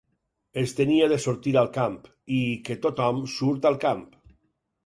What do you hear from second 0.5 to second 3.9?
Es tenia de sortir al camp, i que tot-hom surt al